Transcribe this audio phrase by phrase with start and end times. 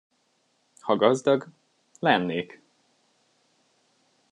[0.81, 1.45] Ha gazdag,
[1.99, 2.61] lennék!